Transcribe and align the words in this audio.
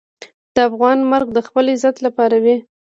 د 0.53 0.57
افغان 0.69 0.99
مرګ 1.11 1.27
د 1.33 1.39
خپل 1.47 1.65
عزت 1.73 1.95
لپاره 2.05 2.35
وي. 2.43 2.57